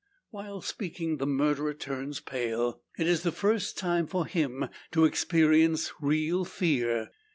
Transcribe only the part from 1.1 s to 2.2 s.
the murderer turns